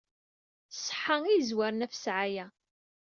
[0.75, 2.45] Ṣṣeḥḥa i yezwaren ɣef ssɛaya.